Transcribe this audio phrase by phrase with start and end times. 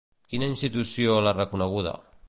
[0.31, 1.97] Quina institució l'ha reconeguda?